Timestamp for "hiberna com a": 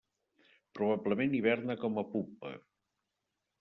1.41-2.09